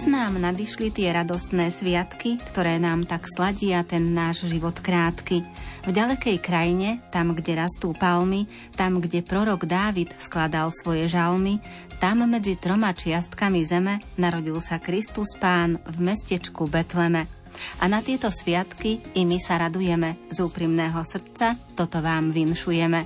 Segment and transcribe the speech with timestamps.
[0.00, 5.44] Zas nám nadišli tie radostné sviatky, ktoré nám tak sladia ten náš život krátky.
[5.84, 8.48] V ďalekej krajine, tam, kde rastú palmy,
[8.80, 11.60] tam, kde prorok Dávid skladal svoje žalmy,
[12.00, 17.28] tam medzi troma čiastkami zeme narodil sa Kristus Pán v mestečku Betleme.
[17.76, 23.04] A na tieto sviatky i my sa radujeme z úprimného srdca, toto vám vinšujeme.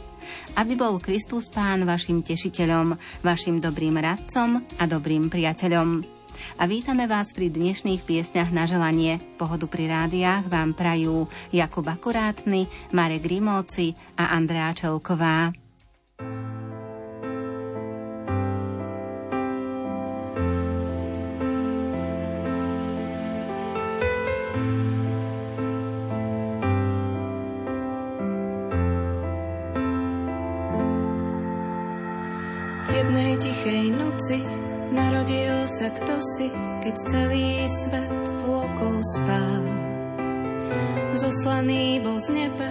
[0.63, 2.95] Aby bol Kristus Pán vašim tešiteľom,
[3.27, 6.14] vašim dobrým radcom a dobrým priateľom
[6.61, 9.21] a vítame vás pri dnešných piesňach na želanie.
[9.37, 15.55] Pohodu pri rádiách vám prajú Jakub Akurátny, Marek Rimóci a Andrea Čelková.
[32.95, 34.64] jednej tichej noci
[34.95, 36.47] Narodil sa kto si,
[36.87, 38.15] keď celý svet
[38.47, 39.63] vôkol spal.
[41.19, 42.71] Zoslaný bol z neba,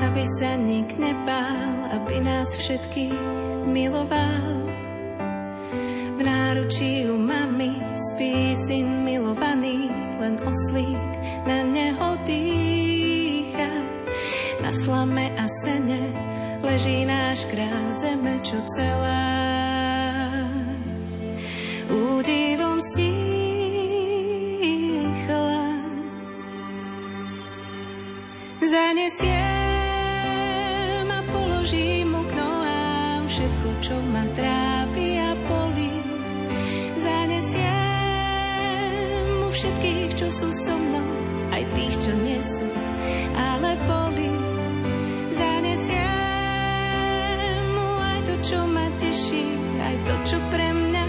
[0.00, 3.20] aby sa nik nebál, aby nás všetkých
[3.68, 4.72] miloval.
[6.16, 11.12] V náručí u mami spí syn milovaný, len oslík
[11.44, 13.72] na neho dýcha.
[14.64, 16.08] Na slame a sene
[16.64, 19.49] leží náš král zeme, čo celá
[40.40, 41.04] sú so mnou,
[41.52, 42.64] aj tých, čo nie sú,
[43.36, 44.32] ale boli.
[45.28, 46.00] Zanesiem
[47.76, 49.44] mu aj to, čo ma teší,
[49.84, 51.04] aj to, čo pre mňa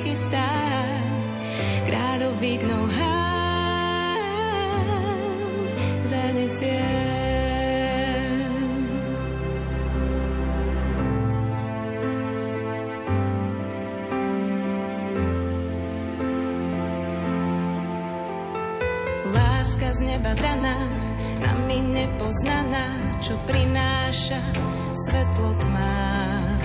[0.00, 0.48] chystá
[1.84, 3.20] kráľovi k nohám
[6.00, 6.99] zanesiem.
[20.00, 20.88] Z neba daná,
[21.44, 24.40] nami nepoznaná, čo prináša
[24.96, 26.64] svetlo tmám.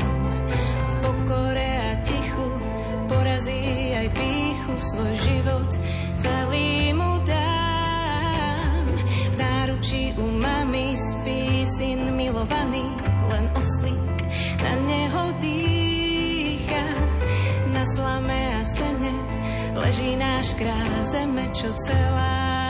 [0.88, 2.48] V pokore a tichu
[3.12, 5.70] porazí aj píchu, svoj život
[6.16, 8.88] celý mu dám.
[9.04, 12.88] V náručí u mami spí syn milovaný,
[13.36, 14.16] len oslík
[14.64, 16.88] na neho dýcha.
[17.76, 19.12] Na slame a sene
[19.76, 22.65] leží náš král zeme, čo celá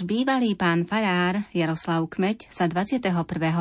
[0.00, 3.12] Náš bývalý pán farár Jaroslav Kmeď sa 21.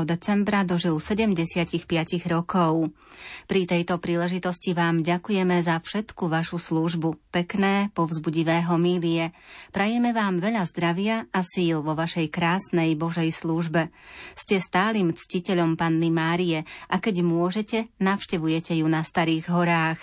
[0.07, 1.83] decembra dožil 75
[2.31, 2.95] rokov.
[3.43, 9.35] Pri tejto príležitosti vám ďakujeme za všetku vašu službu, pekné, povzbudivé homílie.
[9.75, 13.91] Prajeme vám veľa zdravia a síl vo vašej krásnej Božej službe.
[14.39, 19.99] Ste stálym ctiteľom Panny Márie a keď môžete, navštevujete ju na Starých horách.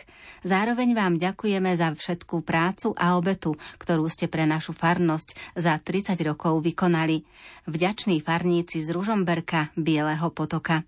[0.46, 6.14] Zároveň vám ďakujeme za všetkú prácu a obetu, ktorú ste pre našu farnosť za 30
[6.22, 7.26] rokov vykonali.
[7.66, 10.86] Vďační farníci z Ružomberka Bieleho potoka.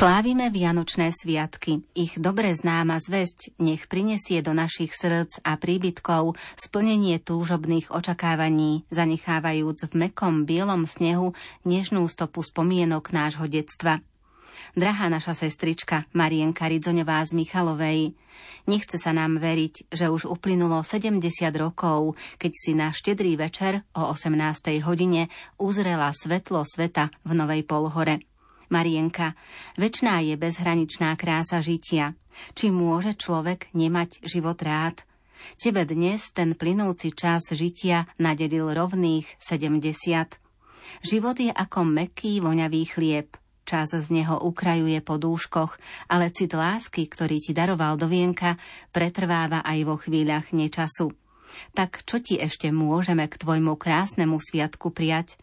[0.00, 1.84] Slávime Vianočné sviatky.
[1.92, 9.92] Ich dobre známa zväzť nech prinesie do našich srdc a príbytkov splnenie túžobných očakávaní, zanechávajúc
[9.92, 11.36] v mekom bielom snehu
[11.68, 14.00] nežnú stopu spomienok nášho detstva.
[14.72, 18.16] Drahá naša sestrička Marienka Ridzoňová z Michalovej,
[18.64, 21.28] nechce sa nám veriť, že už uplynulo 70
[21.60, 24.80] rokov, keď si na štedrý večer o 18.
[24.80, 25.28] hodine
[25.60, 28.29] uzrela svetlo sveta v Novej Polhore.
[28.70, 29.34] Marienka,
[29.74, 32.14] väčná je bezhraničná krása žitia.
[32.54, 35.02] Či môže človek nemať život rád?
[35.58, 40.38] Tebe dnes ten plynúci čas žitia nadelil rovných 70.
[41.02, 43.34] Život je ako meký voňavý chlieb.
[43.66, 45.78] čas z neho ukrajuje po dúškoch,
[46.10, 48.58] ale cit lásky, ktorý ti daroval do vienka,
[48.90, 51.14] pretrváva aj vo chvíľach nečasu.
[51.74, 55.38] Tak čo ti ešte môžeme k tvojmu krásnemu sviatku prijať?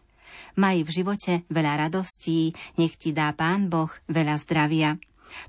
[0.56, 4.98] Maj v živote veľa radostí, nech ti dá Pán Boh veľa zdravia.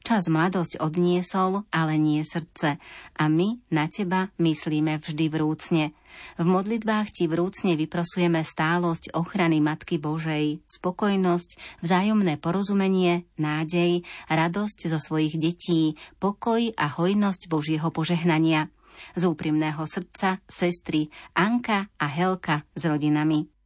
[0.03, 2.77] Čas mladosť odniesol, ale nie srdce.
[3.15, 5.95] A my na teba myslíme vždy vrúcne.
[6.35, 14.99] V modlitbách ti vrúcne vyprosujeme stálosť ochrany Matky Božej, spokojnosť, vzájomné porozumenie, nádej, radosť zo
[14.99, 18.67] svojich detí, pokoj a hojnosť Božieho požehnania.
[19.15, 23.58] Z úprimného srdca sestry Anka a Helka s rodinami.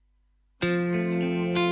[0.63, 1.62] うん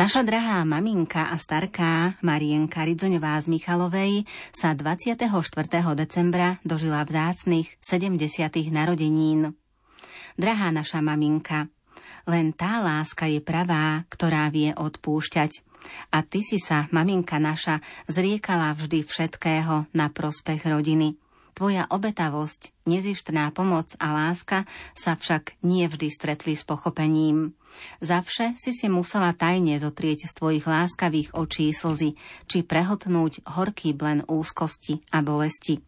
[0.00, 5.28] Naša drahá maminka a starká Marienka Ridzoňová z Michalovej sa 24.
[5.92, 8.16] decembra dožila vzácnych 70.
[8.72, 9.52] narodenín.
[10.40, 11.68] Drahá naša maminka,
[12.24, 15.60] len tá láska je pravá, ktorá vie odpúšťať.
[16.16, 21.20] A ty si sa, maminka naša, zriekala vždy všetkého na prospech rodiny.
[21.54, 24.64] Tvoja obetavosť, nezištná pomoc a láska
[24.96, 27.52] sa však nie vždy stretli s pochopením.
[28.02, 34.26] Zavše si si musela tajne zotrieť z tvojich láskavých očí slzy, či prehltnúť horký blen
[34.26, 35.82] úzkosti a bolesti.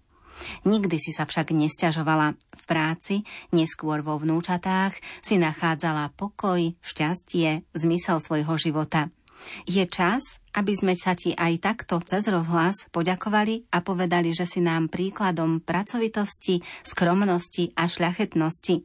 [0.67, 2.35] Nikdy si sa však nestiažovala.
[2.35, 3.23] V práci,
[3.55, 9.09] neskôr vo vnúčatách, si nachádzala pokoj, šťastie, zmysel svojho života–
[9.65, 14.61] Je čas, aby sme sa ti aj takto cez rozhlas poďakovali a povedali, že si
[14.61, 18.85] nám príkladom pracovitosti, skromnosti a šľachetnosti.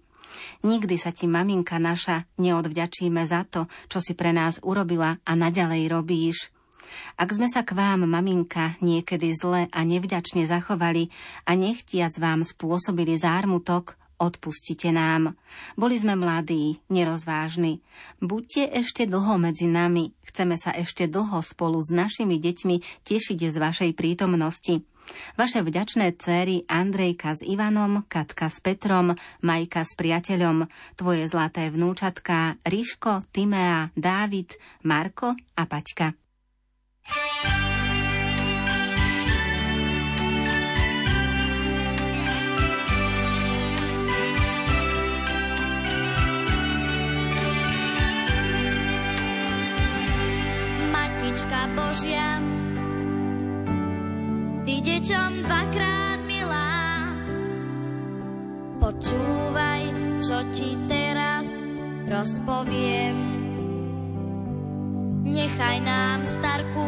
[0.68, 5.88] Nikdy sa ti, maminka naša, neodvďačíme za to, čo si pre nás urobila a naďalej
[5.88, 6.52] robíš.
[7.20, 11.12] Ak sme sa k vám, maminka, niekedy zle a nevďačne zachovali
[11.44, 15.38] a nechtiac vám spôsobili zármutok, odpustite nám.
[15.78, 17.82] Boli sme mladí, nerozvážni.
[18.22, 23.58] Buďte ešte dlho medzi nami, chceme sa ešte dlho spolu s našimi deťmi tešiť z
[23.58, 24.86] vašej prítomnosti.
[25.40, 30.68] Vaše vďačné céry Andrejka s Ivanom, Katka s Petrom, Majka s priateľom,
[31.00, 36.12] tvoje zlaté vnúčatká Ríško, Timea, Dávid, Marko a Paťka.
[37.08, 37.67] Matička
[51.76, 52.40] Božia,
[54.68, 57.12] Ty deťom dvakrát milá,
[58.84, 59.82] počúvaj,
[60.24, 61.48] čo ti teraz
[62.08, 63.16] rozpoviem.
[65.28, 66.88] Nechaj nám starku,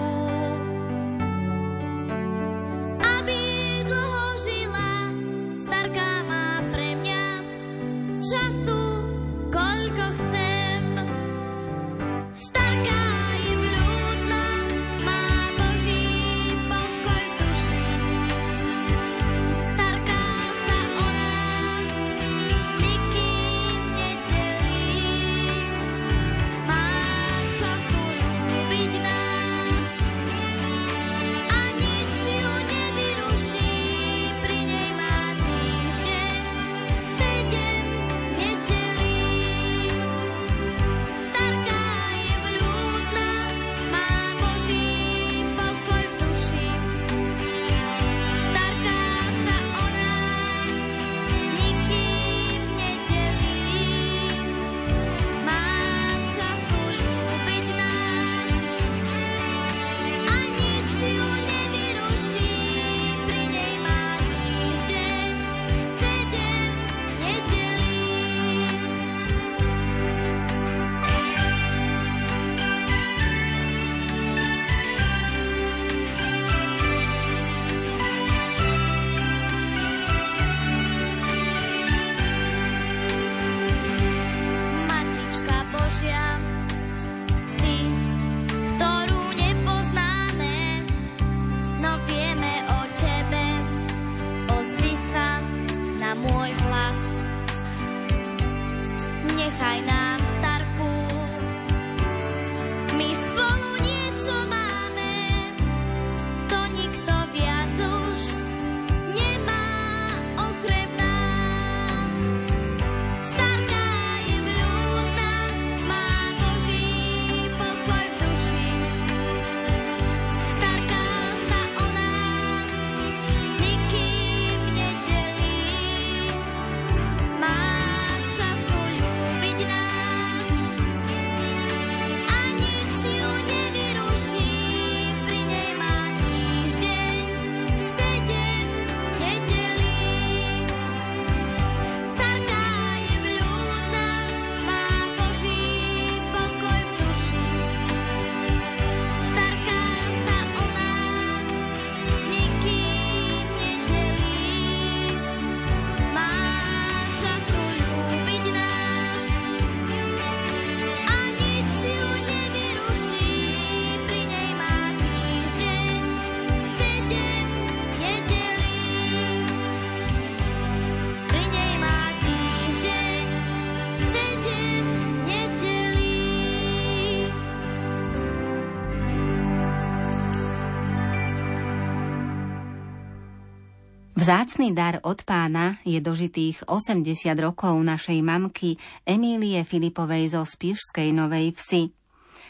[184.30, 187.02] Vzácný dar od pána je dožitých 80
[187.42, 191.90] rokov našej mamky Emílie Filipovej zo Spišskej Novej Vsi.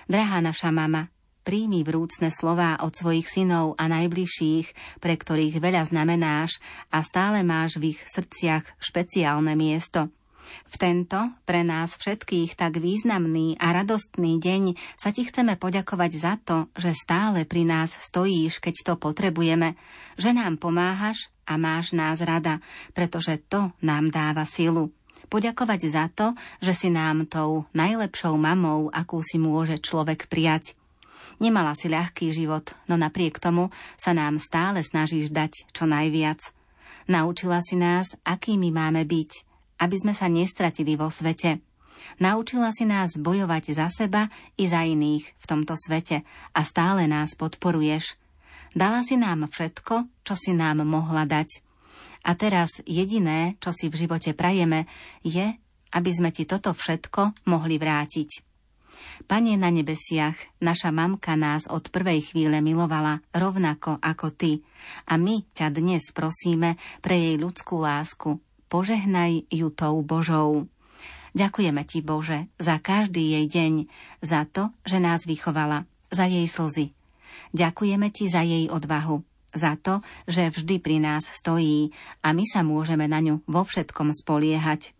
[0.03, 1.07] Drahá naša mama,
[1.47, 6.59] príjmi vrúcne slová od svojich synov a najbližších, pre ktorých veľa znamenáš
[6.91, 10.11] a stále máš v ich srdciach špeciálne miesto.
[10.65, 16.33] V tento, pre nás všetkých tak významný a radostný deň sa ti chceme poďakovať za
[16.41, 19.79] to, že stále pri nás stojíš, keď to potrebujeme,
[20.19, 24.93] že nám pomáhaš a máš nás rada, pretože to nám dáva silu.
[25.29, 30.73] Poďakovať za to, že si nám tou najlepšou mamou, akú si môže človek prijať.
[31.37, 36.41] Nemala si ľahký život, no napriek tomu sa nám stále snažíš dať čo najviac.
[37.09, 39.48] Naučila si nás, akými máme byť,
[39.79, 41.63] aby sme sa nestratili vo svete.
[42.19, 44.27] Naučila si nás bojovať za seba
[44.59, 48.19] i za iných v tomto svete a stále nás podporuješ.
[48.75, 51.63] Dala si nám všetko, čo si nám mohla dať.
[52.27, 54.85] A teraz jediné, čo si v živote prajeme,
[55.23, 55.55] je,
[55.95, 58.45] aby sme ti toto všetko mohli vrátiť.
[59.25, 64.59] Pane na nebesiach, naša mamka nás od prvej chvíle milovala rovnako ako ty
[65.07, 68.48] a my ťa dnes prosíme pre jej ľudskú lásku.
[68.69, 70.69] Požehnaj ju tou Božou.
[71.33, 73.73] Ďakujeme ti, Bože, za každý jej deň,
[74.21, 76.93] za to, že nás vychovala, za jej slzy,
[77.53, 81.89] Ďakujeme ti za jej odvahu, za to, že vždy pri nás stojí
[82.21, 84.93] a my sa môžeme na ňu vo všetkom spoliehať.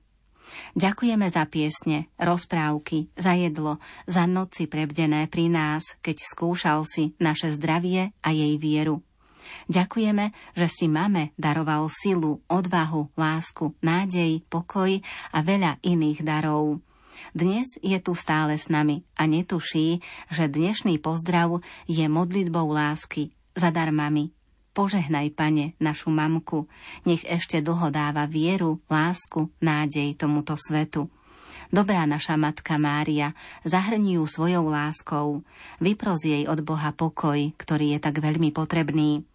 [0.73, 3.77] Ďakujeme za piesne, rozprávky, za jedlo,
[4.10, 9.05] za noci prebdené pri nás, keď skúšal si naše zdravie a jej vieru.
[9.69, 14.97] Ďakujeme, že si mame daroval silu, odvahu, lásku, nádej, pokoj
[15.33, 16.81] a veľa iných darov.
[17.29, 20.01] Dnes je tu stále s nami a netuší,
[20.33, 24.33] že dnešný pozdrav je modlitbou lásky zadarmami.
[24.73, 26.69] Požehnaj, pane, našu mamku,
[27.03, 31.09] nech ešte dlho dáva vieru, lásku, nádej tomuto svetu.
[31.69, 35.45] Dobrá naša Matka Mária, zahrni ju svojou láskou,
[35.77, 39.29] vypros jej od Boha pokoj, ktorý je tak veľmi potrebný.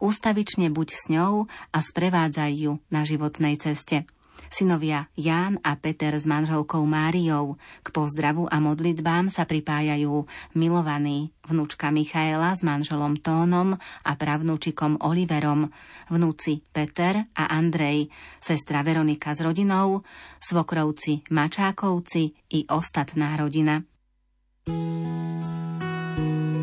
[0.00, 4.08] Ústavične buď s ňou a sprevádzaj ju na životnej ceste.
[4.48, 7.60] Synovia Ján a Peter s manželkou Máriou.
[7.84, 10.24] K pozdravu a modlitbám sa pripájajú
[10.56, 15.68] milovaní vnúčka Michaela s manželom Tónom a pravnúčikom Oliverom,
[16.08, 18.08] vnúci Peter a Andrej,
[18.40, 20.06] sestra Veronika s rodinou,
[20.40, 23.84] svokrovci Mačákovci i ostatná rodina.
[24.60, 26.59] thank you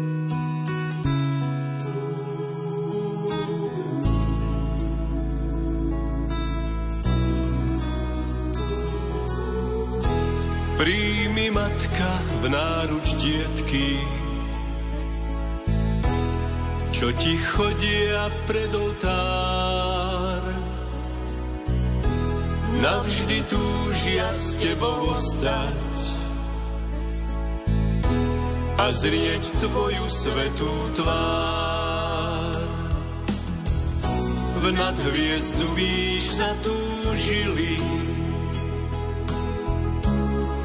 [10.77, 13.97] Príjmi matka v náruč dietky,
[16.93, 20.45] čo ti chodia pred oltár.
[22.77, 25.97] Navždy túžia s tebou ostať
[28.77, 32.53] a zrieť tvoju svetú tvár.
[34.61, 37.81] V nadhviezdu výš zatúžili,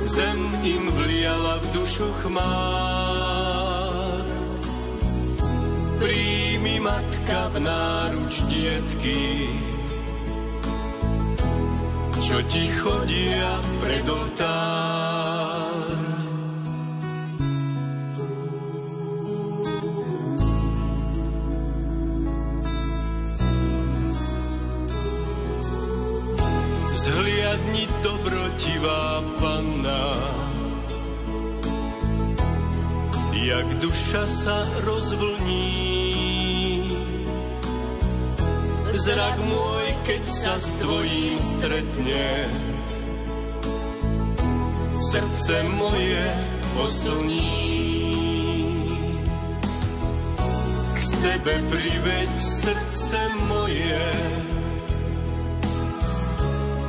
[0.03, 4.27] Zem im vliala v dušu chmár.
[6.03, 9.47] Príjmi matka v náruč dietky,
[12.19, 15.22] čo ti chodia pred oltár.
[33.63, 35.71] Jak duša sa rozvlní.
[38.91, 42.27] Zrak môj, keď sa s tvojím stretne,
[44.99, 46.27] srdce moje
[46.75, 47.55] poslní.
[50.95, 54.03] K sebe priveď srdce moje,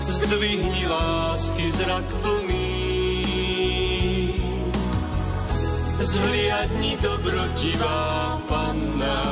[0.02, 2.53] zdvihni lásky zrak plný.
[6.04, 9.24] Zhliadni dobrotivá panna,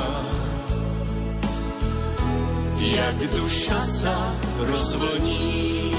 [2.80, 4.16] jak duša sa
[4.56, 5.92] rozvlní.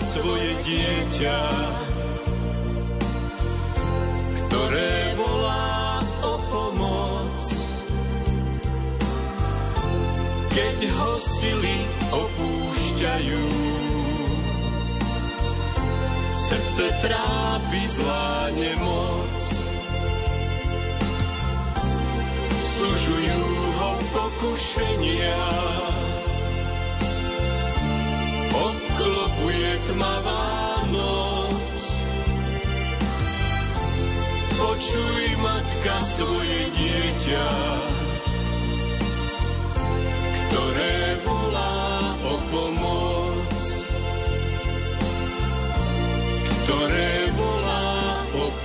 [0.00, 1.38] svoje dieťa,
[11.20, 13.44] sily opúšťajú,
[16.32, 19.40] srdce trápi zlá nemoc.
[22.80, 23.44] Sužujú
[23.76, 25.44] ho pokušenia,
[28.56, 30.48] obklopuje tmavá
[30.88, 31.72] noc.
[34.56, 37.44] Počuj, matka, svoje dieťa,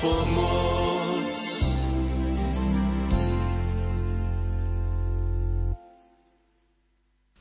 [0.06, 1.34] pomoc.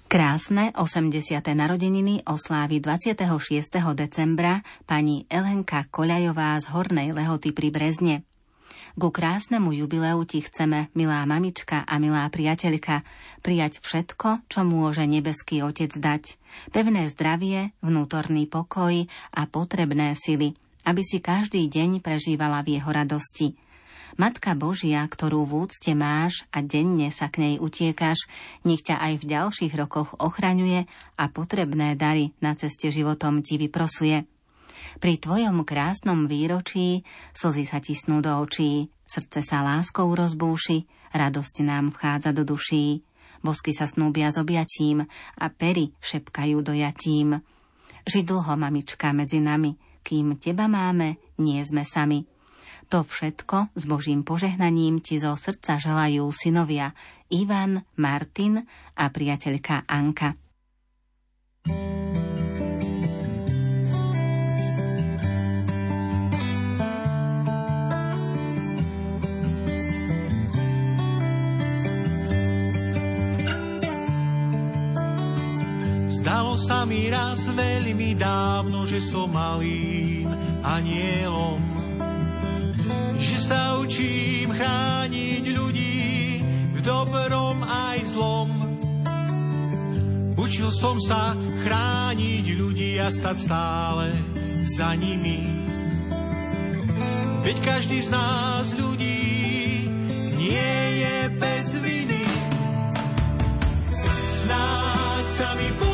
[0.09, 1.42] Krásne 80.
[1.53, 3.68] narodeniny oslávi 26.
[3.92, 8.16] decembra pani Elenka Koľajová z Hornej Lehoty pri Brezne.
[8.94, 13.03] Ku krásnemu jubileu ti chceme, milá mamička a milá priateľka,
[13.42, 16.38] prijať všetko, čo môže nebeský otec dať.
[16.70, 18.94] Pevné zdravie, vnútorný pokoj
[19.35, 23.57] a potrebné sily– aby si každý deň prežívala v jeho radosti.
[24.14, 28.31] Matka Božia, ktorú v úcte máš a denne sa k nej utiekáš,
[28.62, 30.87] nech ťa aj v ďalších rokoch ochraňuje
[31.18, 34.23] a potrebné dary na ceste životom ti vyprosuje.
[35.03, 37.03] Pri tvojom krásnom výročí
[37.35, 43.03] slzy sa tisnú do očí, srdce sa láskou rozbúši, radosť nám vchádza do duší.
[43.42, 45.03] Bosky sa snúbia s objatím
[45.37, 47.42] a pery šepkajú dojatím.
[48.07, 52.29] Ži dlho, mamička, medzi nami, kým teba máme, nie sme sami.
[52.93, 56.93] To všetko s Božím požehnaním ti zo srdca želajú synovia
[57.33, 58.61] Ivan, Martin
[58.95, 60.37] a priateľka Anka.
[76.25, 80.25] Zdalo sa mi raz veľmi dávno, že som malým
[80.65, 81.61] anielom
[83.21, 86.01] že sa učím chrániť ľudí
[86.73, 88.49] v dobrom aj zlom.
[90.41, 94.09] Učil som sa chrániť ľudí a stať stále
[94.65, 95.45] za nimi.
[97.45, 99.93] Veď každý z nás ľudí
[100.41, 102.25] nie je bez viny.
[104.41, 105.94] Snáď sa mi byť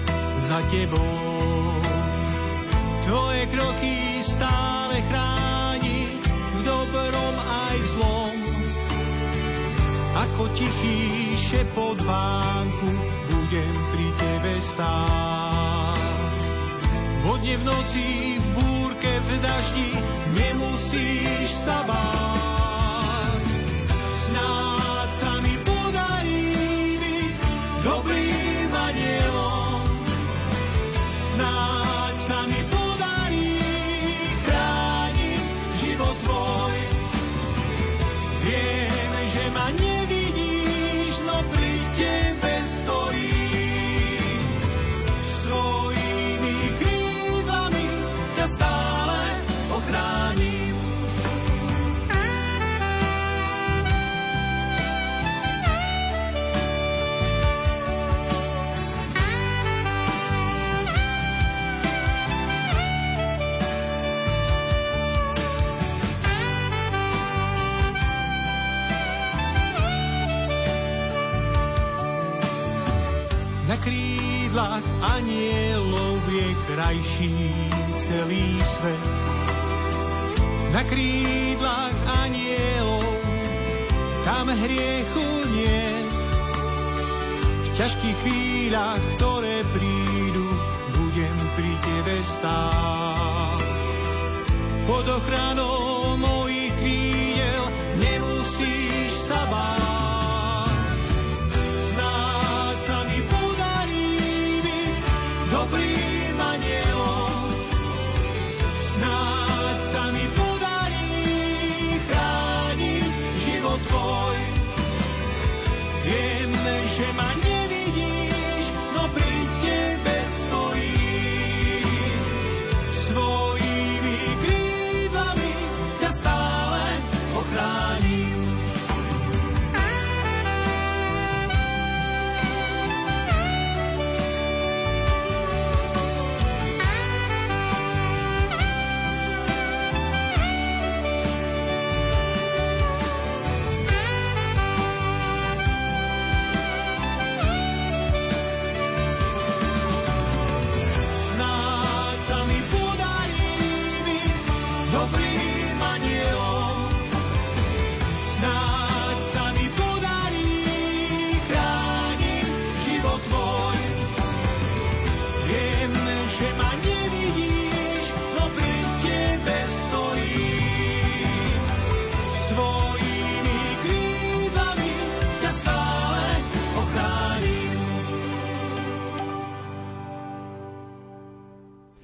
[0.51, 1.79] za tebou.
[3.07, 8.35] Tvoje kroky stále chrániť v dobrom aj zlom.
[10.27, 10.99] Ako tichý
[11.39, 12.89] šepot vánku
[13.31, 16.19] budem pri tebe stáť.
[17.23, 19.89] Vodne v noci, v búrke, v daždi
[20.35, 22.30] nemusíš sa báť.
[39.53, 39.90] Krídlach
[80.71, 83.03] Na krídlach anielov
[84.23, 86.07] tam hriechu nie.
[87.59, 90.47] V ťažkých chvíľach, ktoré prídu,
[90.95, 93.63] budem pri tebe stáť.
[94.87, 96.00] Pod ochranou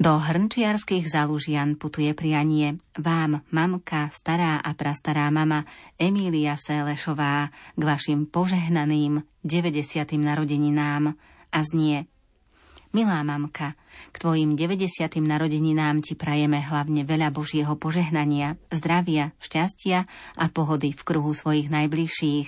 [0.08, 5.68] Do hrnčiarských zalužian putuje prianie vám, mamka, stará a prastará mama
[6.00, 10.08] Emília Sélešová k vašim požehnaným 90.
[10.16, 11.12] narodeninám
[11.52, 12.08] a znie
[12.96, 14.88] Milá mamka, k tvojim 90.
[15.20, 20.08] narodeninám ti prajeme hlavne veľa Božieho požehnania, zdravia, šťastia
[20.40, 22.48] a pohody v kruhu svojich najbližších.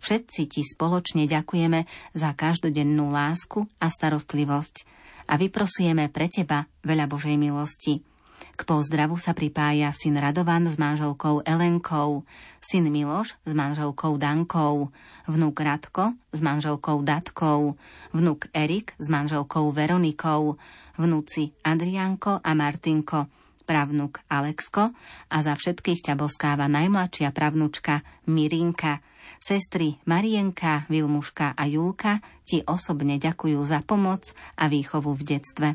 [0.00, 1.84] Všetci ti spoločne ďakujeme
[2.16, 8.02] za každodennú lásku a starostlivosť a vyprosujeme pre teba veľa Božej milosti.
[8.56, 12.24] K pozdravu sa pripája syn Radovan s manželkou Elenkou,
[12.60, 14.92] syn Miloš s manželkou Dankou,
[15.28, 17.76] vnúk Radko s manželkou Datkou,
[18.16, 20.56] vnúk Erik s manželkou Veronikou,
[20.96, 23.28] vnúci Adrianko a Martinko,
[23.68, 24.92] pravnúk Alexko
[25.28, 29.00] a za všetkých ťa boskáva najmladšia pravnúčka Mirinka–
[29.46, 35.68] Sestry Marienka, Vilmuška a Julka ti osobne ďakujú za pomoc a výchovu v detstve.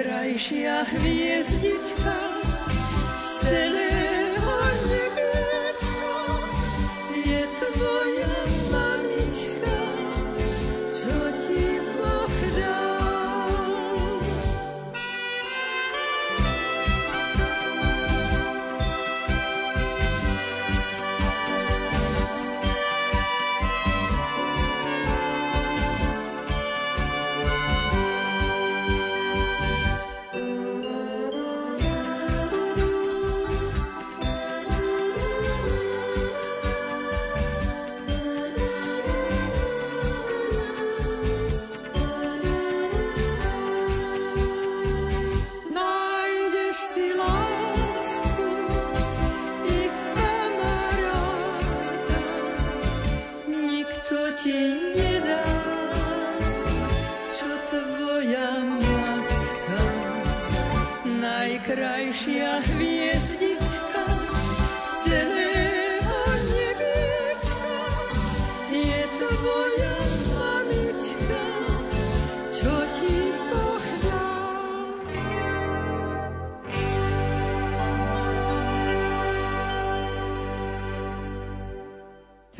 [0.00, 2.16] Najkrajšia hviezdička
[3.20, 3.89] z celé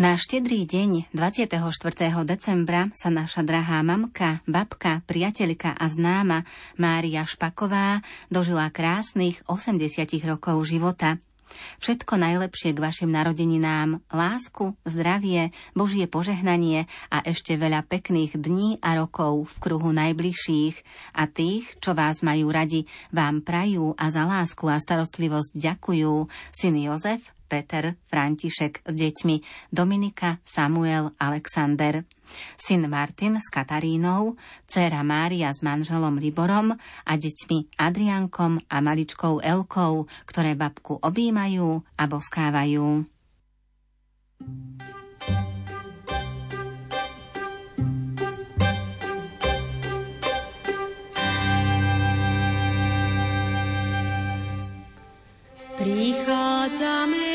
[0.01, 1.61] Na štedrý deň 24.
[2.25, 6.49] decembra sa naša drahá mamka, babka, priateľka a známa
[6.81, 8.01] Mária Špaková
[8.33, 11.21] dožila krásnych 80 rokov života.
[11.85, 18.97] Všetko najlepšie k vašim narodeninám, lásku, zdravie, Božie požehnanie a ešte veľa pekných dní a
[18.97, 20.81] rokov v kruhu najbližších
[21.13, 26.25] a tých, čo vás majú radi, vám prajú a za lásku a starostlivosť ďakujú
[26.57, 29.43] syn Jozef, Peter, František s deťmi,
[29.75, 32.07] Dominika, Samuel, Alexander,
[32.55, 34.39] syn Martin s Katarínou,
[34.71, 42.03] dcéra Mária s manželom Liborom a deťmi Adriankom a maličkou Elkou, ktoré babku objímajú a
[42.07, 43.03] boskávajú.
[55.81, 57.30] Prichádzame,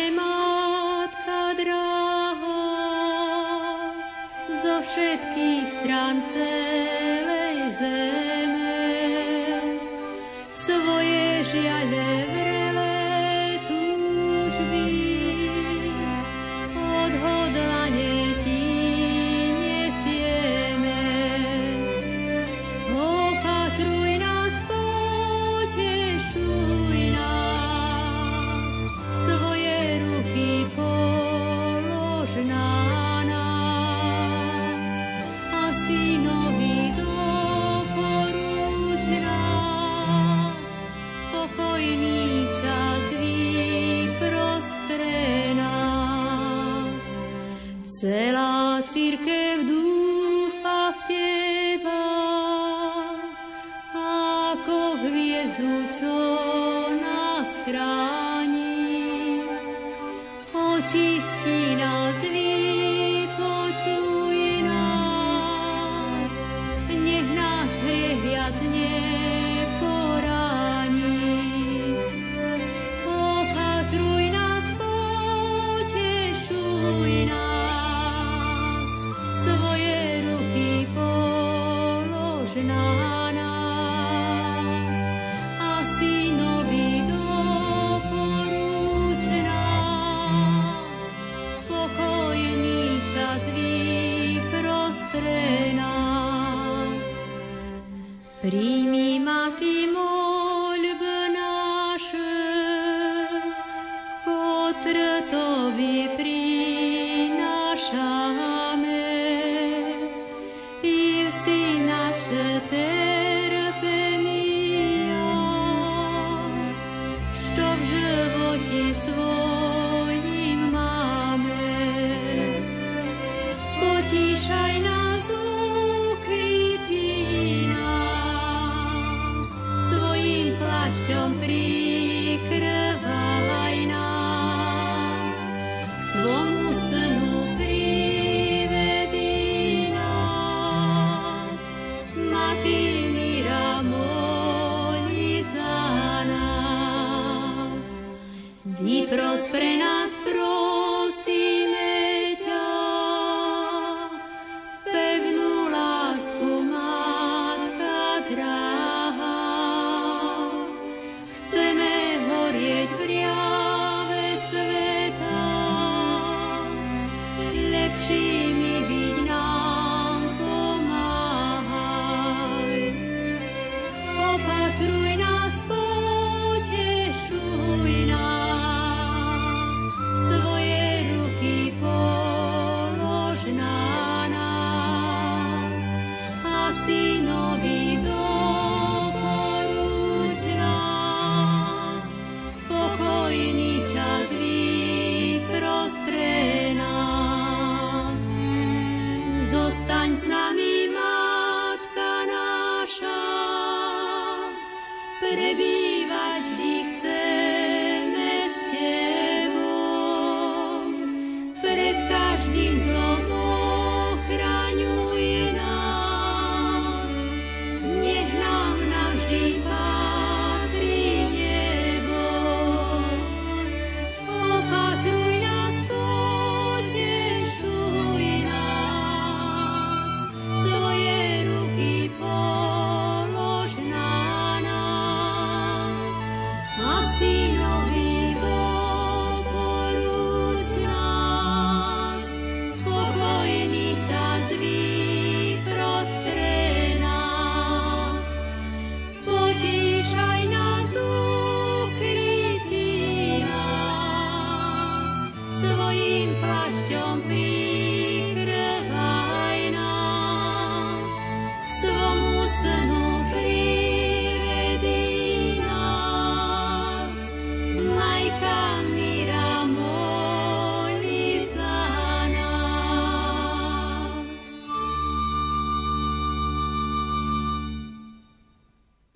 [98.46, 100.14] Príjmi, Matky, moľb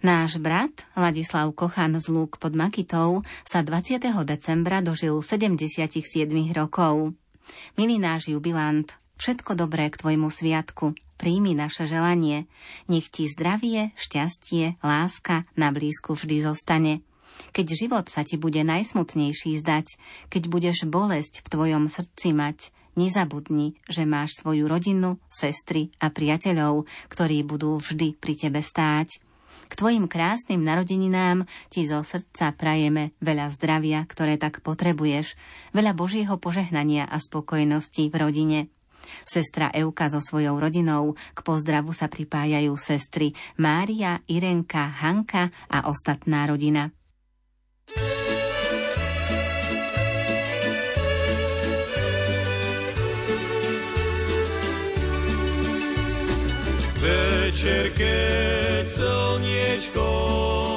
[0.09, 4.01] Náš brat, Ladislav Kochan z Lúk pod Makitou, sa 20.
[4.25, 6.01] decembra dožil 77
[6.49, 7.13] rokov.
[7.77, 8.89] Milý náš jubilant,
[9.21, 10.97] všetko dobré k tvojmu sviatku.
[11.13, 12.49] Príjmi naše želanie.
[12.89, 17.05] Nech ti zdravie, šťastie, láska na blízku vždy zostane.
[17.53, 19.93] Keď život sa ti bude najsmutnejší zdať,
[20.33, 26.89] keď budeš bolesť v tvojom srdci mať, nezabudni, že máš svoju rodinu, sestry a priateľov,
[27.13, 29.28] ktorí budú vždy pri tebe stáť.
[29.69, 35.37] K tvojim krásnym narodeninám ti zo srdca prajeme veľa zdravia, ktoré tak potrebuješ,
[35.77, 38.59] veľa Božieho požehnania a spokojnosti v rodine.
[39.29, 46.49] Sestra Euka so svojou rodinou k pozdravu sa pripájajú sestry Mária, Irenka, Hanka a ostatná
[46.49, 46.89] rodina.
[56.99, 58.58] Večer, keď
[59.79, 60.68] Francesco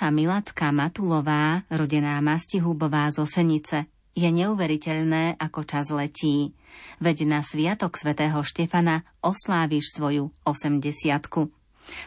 [0.00, 3.84] naša Milatka Matulová, rodená Mastihubová z Osenice,
[4.16, 6.56] je neuveriteľné, ako čas letí.
[7.04, 11.52] Veď na sviatok svätého Štefana osláviš svoju osemdesiatku.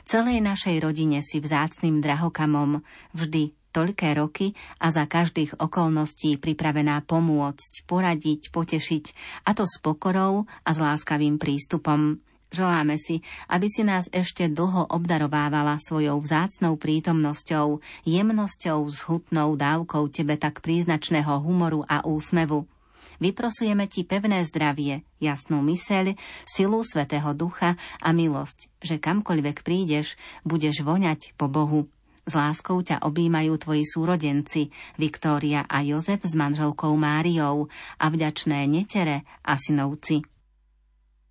[0.09, 2.81] Celej našej rodine si vzácným drahokamom
[3.13, 9.05] vždy toľké roky a za každých okolností pripravená pomôcť, poradiť, potešiť,
[9.45, 12.17] a to s pokorou a s láskavým prístupom.
[12.53, 20.37] Želáme si, aby si nás ešte dlho obdarovávala svojou vzácnou prítomnosťou, jemnosťou, zhutnou dávkou tebe
[20.37, 22.69] tak príznačného humoru a úsmevu.
[23.17, 26.13] Vyprosujeme ti pevné zdravie, jasnú myseľ,
[26.45, 30.13] silu Svetého Ducha a milosť, že kamkoľvek prídeš,
[30.45, 31.89] budeš voňať po Bohu.
[32.23, 34.69] S láskou ťa objímajú tvoji súrodenci,
[35.01, 37.65] Viktória a Jozef s manželkou Máriou
[37.97, 40.32] a vďačné netere a synovci.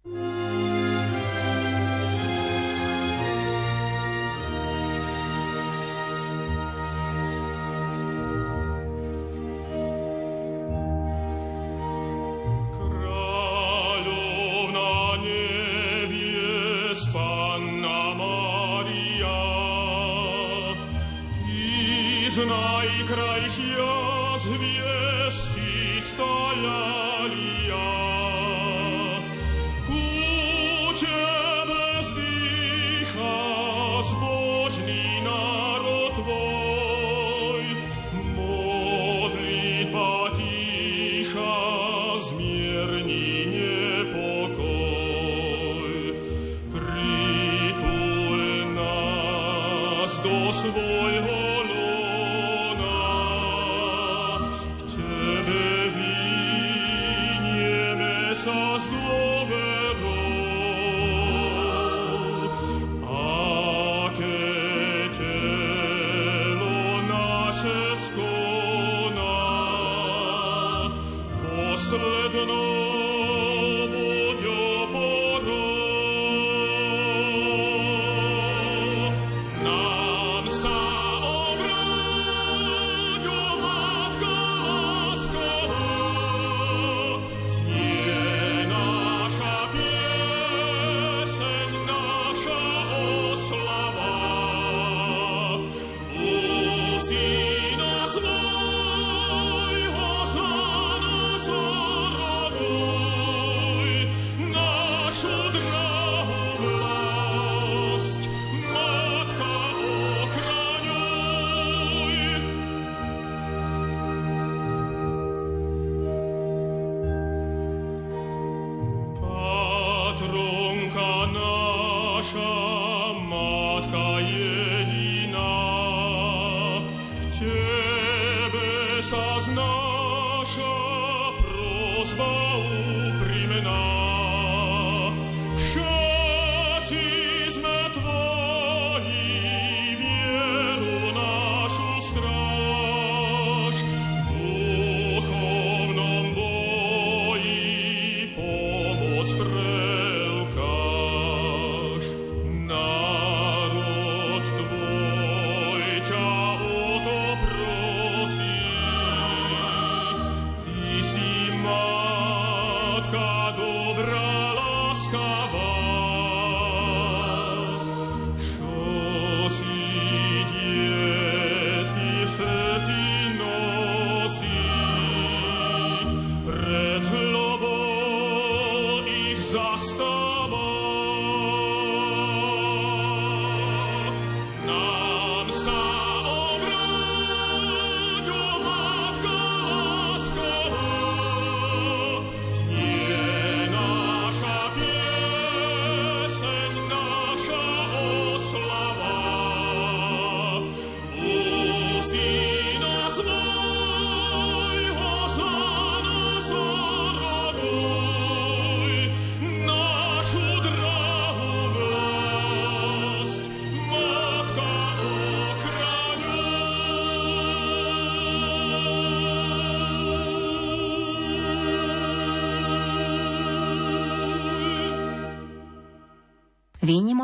[0.05, 1.42] Kráľov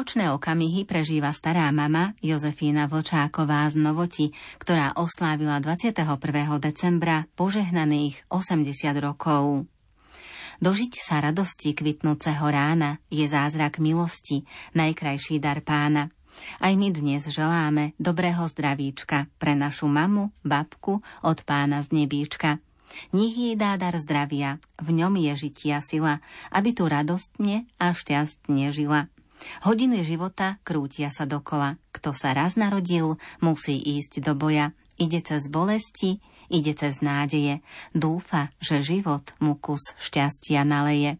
[0.08, 6.16] Výnimočné okamihy prežíva stará mama Jozefína Vlčáková z Novoti, ktorá oslávila 21.
[6.56, 8.72] decembra požehnaných 80
[9.04, 9.68] rokov.
[10.64, 16.08] Dožiť sa radosti kvitnúceho rána je zázrak milosti, najkrajší dar pána.
[16.56, 22.56] Aj my dnes želáme dobrého zdravíčka pre našu mamu, babku od pána z nebíčka.
[23.12, 28.72] Nech jej dá dar zdravia, v ňom je žitia sila, aby tu radostne a šťastne
[28.72, 29.12] žila.
[29.66, 31.78] Hodiny života krútia sa dokola.
[31.90, 34.74] Kto sa raz narodil, musí ísť do boja.
[34.98, 36.18] Ide cez bolesti,
[36.50, 37.62] ide cez nádeje.
[37.94, 41.18] Dúfa, že život mu kus šťastia naleje.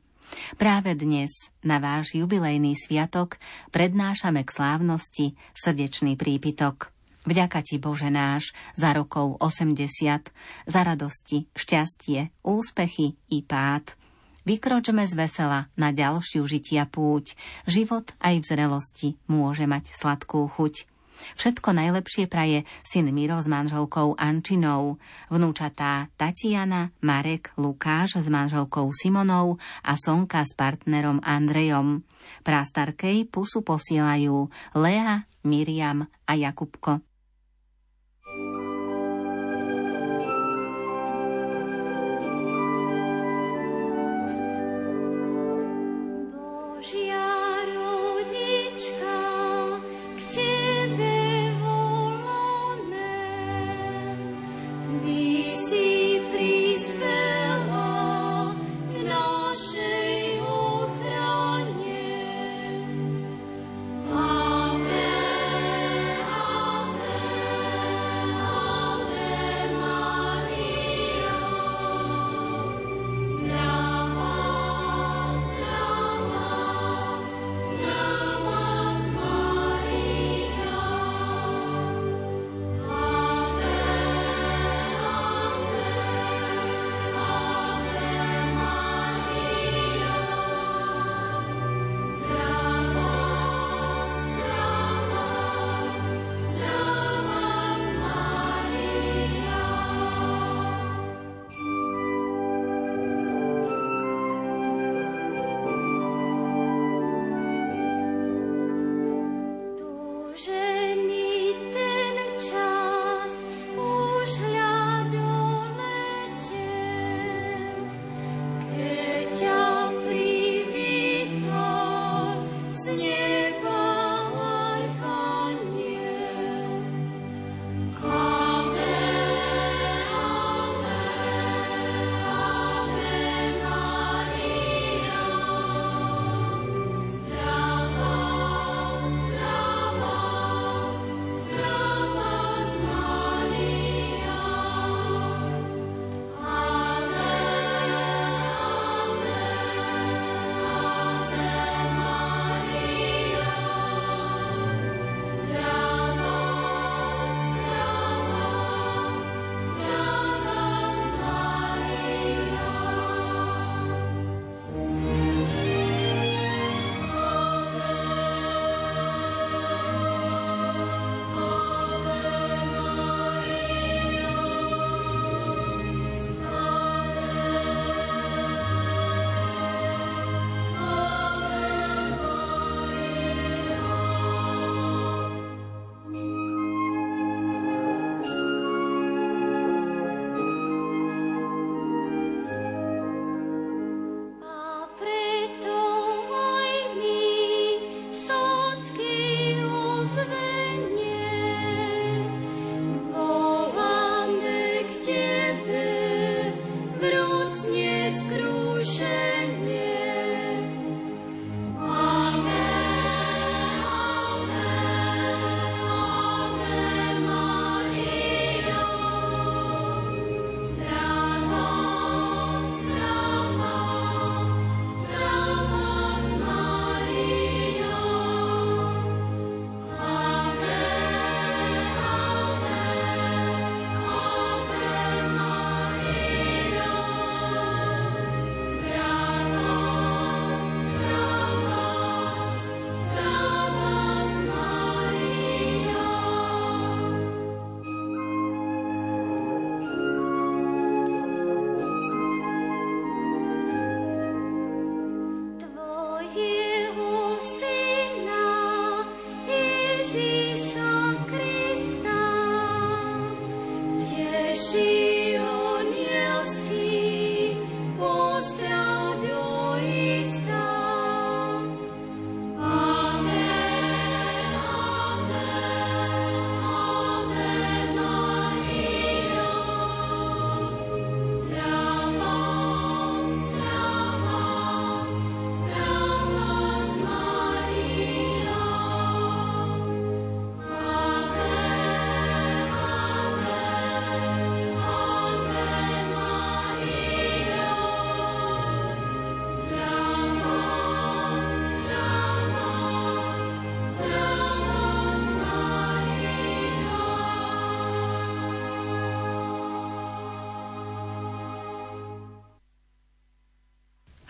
[0.61, 1.31] Práve dnes,
[1.65, 3.41] na váš jubilejný sviatok,
[3.73, 6.93] prednášame k slávnosti srdečný prípitok.
[7.29, 10.33] Vďaka ti, Bože náš, za rokov 80,
[10.65, 13.98] za radosti, šťastie, úspechy i pád.
[14.49, 17.37] Vykročme z vesela na ďalšiu žitia púť.
[17.69, 20.89] Život aj v zrelosti môže mať sladkú chuť.
[21.37, 24.97] Všetko najlepšie praje syn Miro s manželkou Ančinou,
[25.29, 32.09] vnúčatá Tatiana, Marek, Lukáš s manželkou Simonou a Sonka s partnerom Andrejom.
[32.41, 34.49] Prástarkej pusu posielajú
[34.81, 37.05] Lea, Miriam a Jakubko.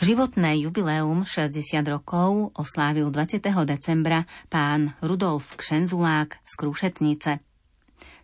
[0.08, 3.44] Životné jubileum 60 rokov oslávil 20.
[3.68, 7.44] decembra pán Rudolf Kšenzulák z Krúšetnice.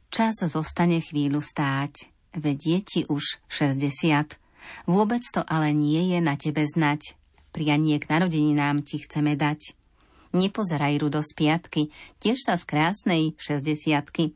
[0.08, 2.08] Čas zostane chvíľu stáť,
[2.40, 4.00] veď je ti už 60.
[4.88, 7.20] Vôbec to ale nie je na tebe znať.
[7.52, 9.76] Prianie k narodeninám ti chceme dať.
[10.32, 14.32] Nepozeraj Rudo z piatky, tiež sa z krásnej 60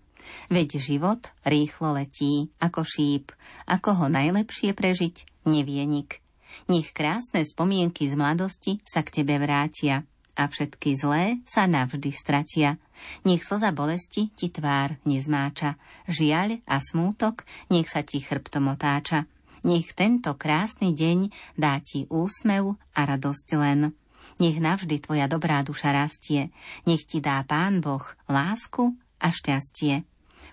[0.52, 3.32] Veď život rýchlo letí, ako šíp,
[3.64, 6.20] ako ho najlepšie prežiť, nevie nik.
[6.66, 10.02] Nech krásne spomienky z mladosti sa k tebe vrátia
[10.38, 12.78] a všetky zlé sa navždy stratia.
[13.26, 19.26] Nech slza bolesti ti tvár nezmáča, žiaľ a smútok nech sa ti chrbtom otáča.
[19.66, 23.90] Nech tento krásny deň dá ti úsmev a radosť len.
[24.38, 26.54] Nech navždy tvoja dobrá duša rastie,
[26.86, 30.06] nech ti dá Pán Boh lásku a šťastie.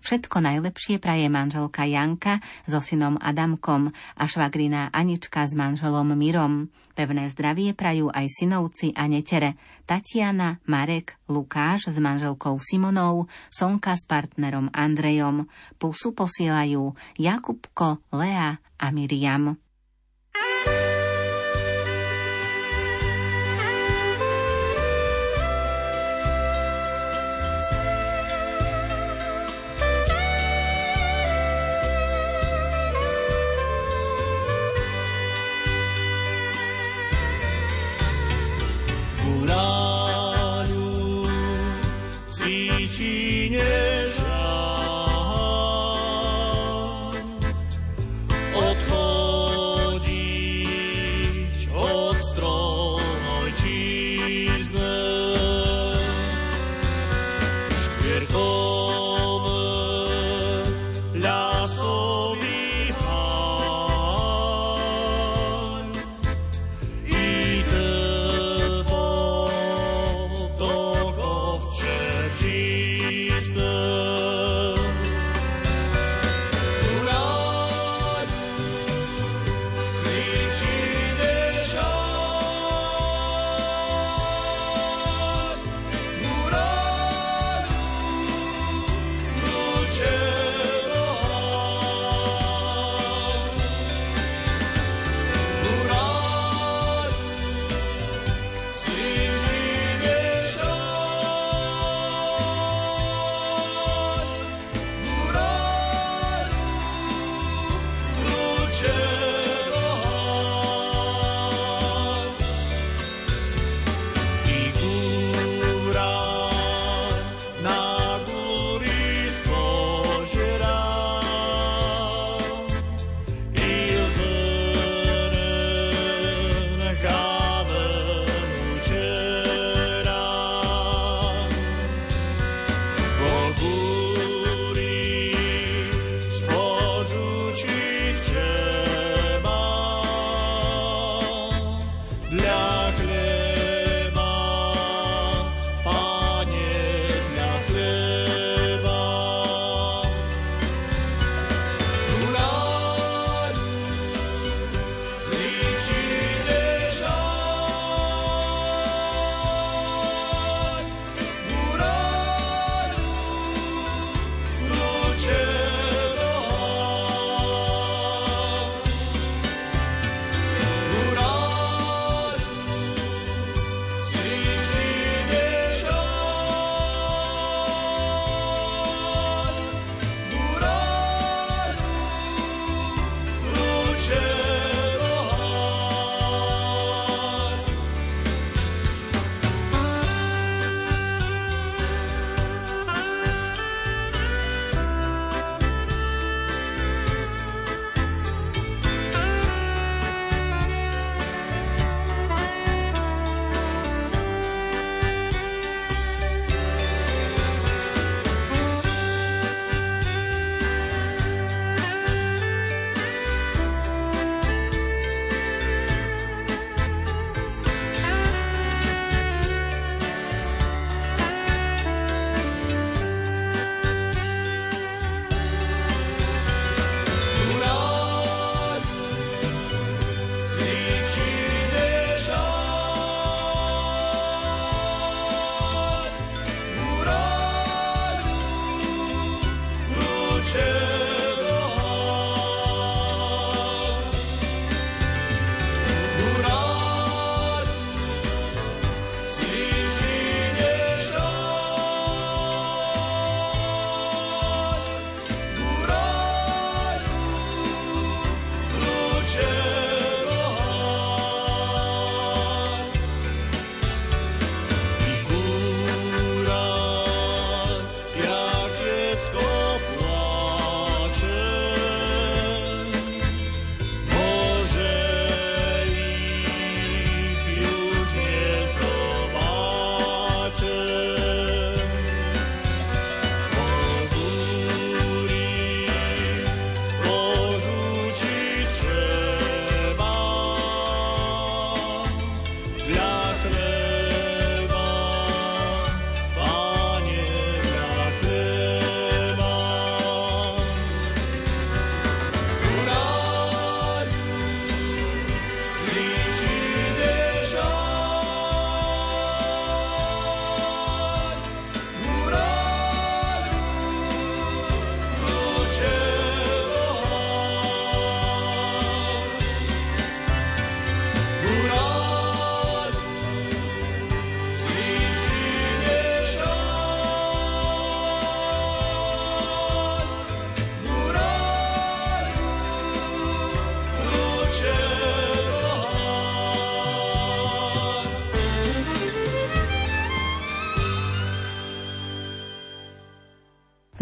[0.05, 2.37] Všetko najlepšie praje manželka Janka
[2.69, 6.69] so synom Adamkom a švagrina Anička s manželom Mirom.
[6.93, 9.57] Pevné zdravie prajú aj synovci a netere
[9.89, 15.49] Tatiana, Marek, Lukáš s manželkou Simonou, Sonka s partnerom Andrejom.
[15.81, 19.57] Pusu posielajú Jakubko, Lea a Miriam.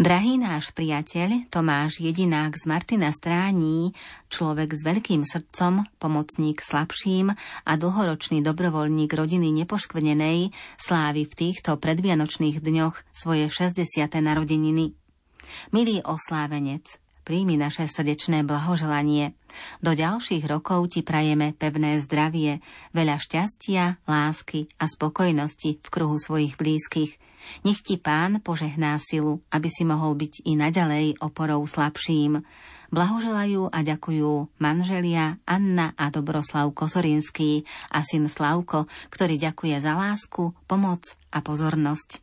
[0.04, 3.96] Drahý náš priateľ Tomáš Jedinák z Martina Strání,
[4.28, 7.32] človek s veľkým srdcom, pomocník slabším
[7.64, 13.80] a dlhoročný dobrovoľník rodiny nepoškvrnenej, slávi v týchto predvianočných dňoch svoje 60.
[14.20, 14.92] narodeniny.
[15.72, 19.32] Milý oslávenec, príjmi naše srdečné blahoželanie.
[19.80, 22.60] Do ďalších rokov ti prajeme pevné zdravie,
[22.92, 27.16] veľa šťastia, lásky a spokojnosti v kruhu svojich blízkych–
[27.62, 32.42] nech ti pán požehná silu, aby si mohol byť i naďalej oporou slabším.
[32.94, 40.54] Blahoželajú a ďakujú manželia Anna a Dobroslav Kosorinský a syn Slavko, ktorý ďakuje za lásku,
[40.70, 41.02] pomoc
[41.34, 42.22] a pozornosť.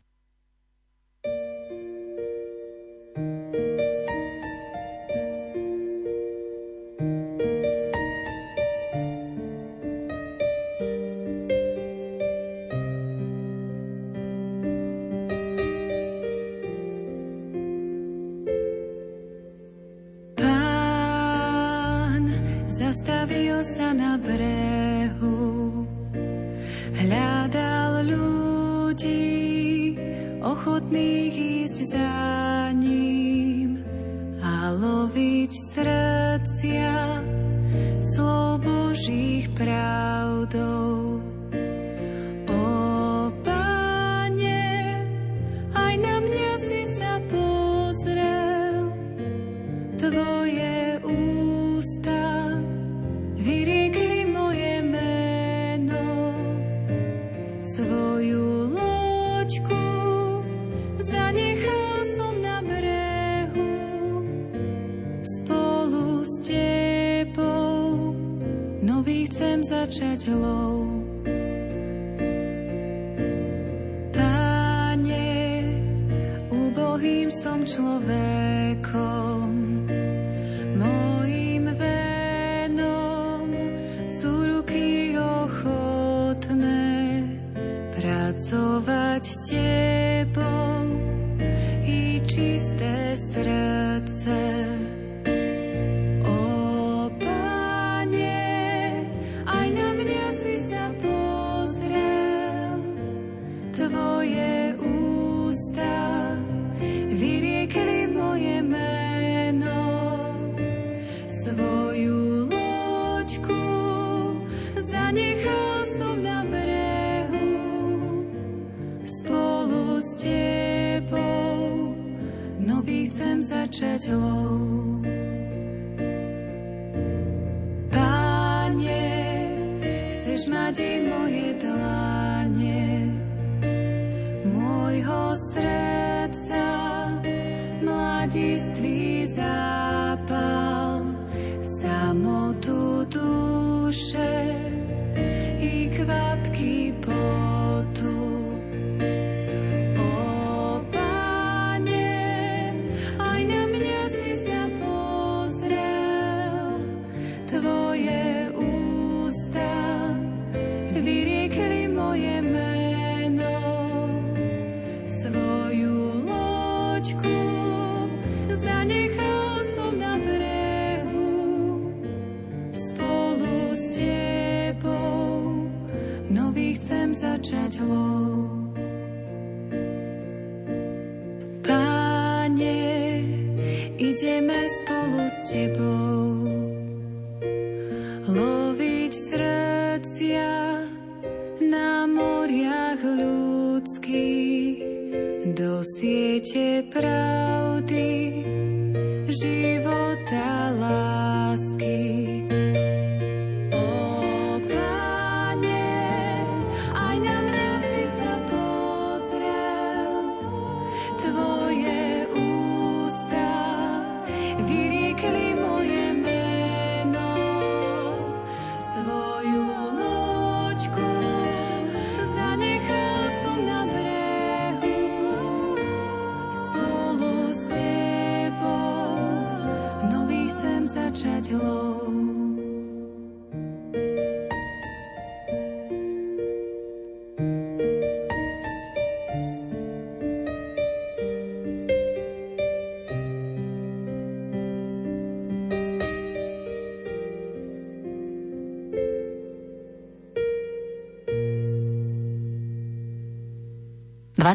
[177.14, 178.61] začať lov.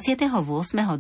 [0.07, 0.31] 28.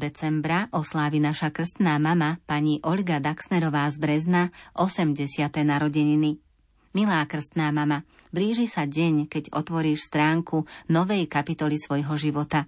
[0.02, 5.46] decembra oslávi naša krstná mama, pani Olga Daxnerová z Brezna, 80.
[5.62, 6.42] narodeniny.
[6.90, 8.02] Milá krstná mama,
[8.34, 12.66] blíži sa deň, keď otvoríš stránku novej kapitoly svojho života.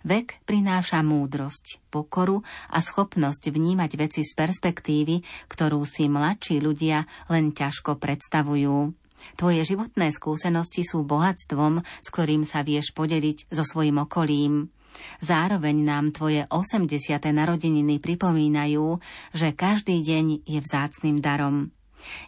[0.00, 2.40] Vek prináša múdrosť, pokoru
[2.72, 8.96] a schopnosť vnímať veci z perspektívy, ktorú si mladší ľudia len ťažko predstavujú.
[9.36, 14.72] Tvoje životné skúsenosti sú bohatstvom, s ktorým sa vieš podeliť so svojim okolím.
[15.20, 17.20] Zároveň nám tvoje 80.
[17.32, 19.00] narodeniny pripomínajú,
[19.32, 21.72] že každý deň je vzácným darom.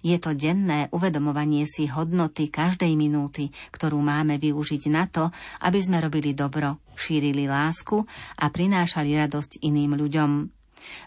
[0.03, 5.31] Je to denné uvedomovanie si hodnoty každej minúty, ktorú máme využiť na to,
[5.62, 8.03] aby sme robili dobro, šírili lásku
[8.43, 10.31] a prinášali radosť iným ľuďom.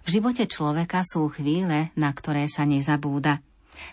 [0.05, 3.41] V živote človeka sú chvíle, na ktoré sa nezabúda–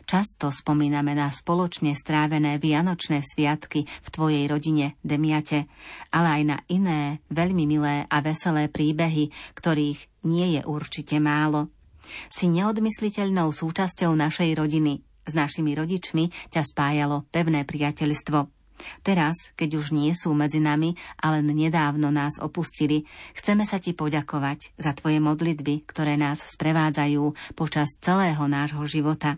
[0.09, 5.69] Často spomíname na spoločne strávené vianočné sviatky v tvojej rodine, Demiate,
[6.13, 11.69] ale aj na iné, veľmi milé a veselé príbehy, ktorých nie je určite málo.
[12.33, 15.05] Si neodmysliteľnou súčasťou našej rodiny.
[15.29, 18.49] S našimi rodičmi ťa spájalo pevné priateľstvo.
[19.03, 23.93] Teraz, keď už nie sú medzi nami a len nedávno nás opustili, chceme sa ti
[23.93, 29.37] poďakovať za tvoje modlitby, ktoré nás sprevádzajú počas celého nášho života.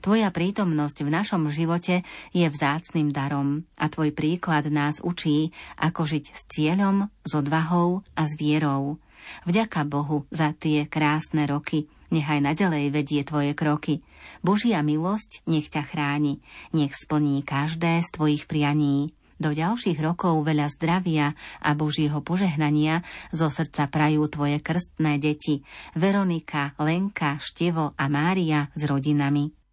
[0.00, 6.24] Tvoja prítomnosť v našom živote je vzácným darom a tvoj príklad nás učí, ako žiť
[6.32, 9.00] s cieľom, s odvahou a s vierou.
[9.48, 11.88] Vďaka Bohu za tie krásne roky.
[12.12, 14.04] Nechaj nadalej vedie tvoje kroky.
[14.44, 16.44] Božia milosť nech ťa chráni.
[16.76, 19.16] Nech splní každé z tvojich prianí.
[19.34, 23.02] Do ďalších rokov veľa zdravia a Božieho požehnania
[23.34, 25.66] zo srdca prajú tvoje krstné deti
[25.98, 29.63] Veronika, Lenka, Števo a Mária s rodinami.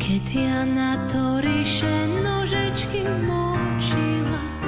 [0.00, 4.59] Keď ja na to ríše nožečky močila,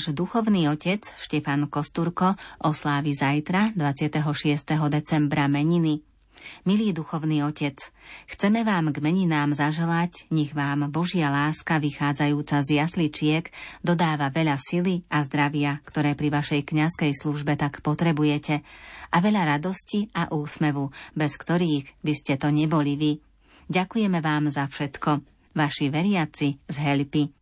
[0.00, 2.32] Náš duchovný otec Štefan Kosturko
[2.64, 4.64] oslávi zajtra 26.
[4.88, 6.00] decembra meniny.
[6.64, 7.76] Milý duchovný otec,
[8.24, 13.52] chceme vám k meninám zaželať, nech vám Božia láska vychádzajúca z jasličiek
[13.84, 18.64] dodáva veľa sily a zdravia, ktoré pri vašej kňazskej službe tak potrebujete,
[19.12, 23.12] a veľa radosti a úsmevu, bez ktorých by ste to neboli vy.
[23.68, 25.20] Ďakujeme vám za všetko.
[25.52, 27.39] Vaši veriaci z Helpy.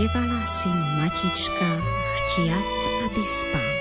[0.00, 1.70] Spievala si matička,
[2.16, 2.72] chtiac,
[3.04, 3.72] aby spal.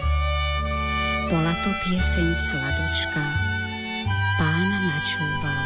[1.32, 3.24] Bola to pieseň sladočka,
[4.36, 5.66] pána načúval.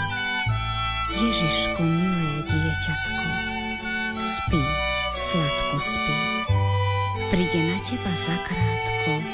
[1.10, 3.30] Ježišku, milé dieťatko,
[4.22, 4.62] spí,
[5.18, 6.18] sladko spí.
[7.34, 9.33] Príde na teba zakrátko